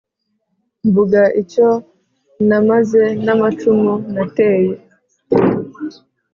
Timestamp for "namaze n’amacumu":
2.47-3.93